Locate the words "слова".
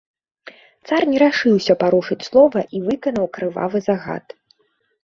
2.29-2.59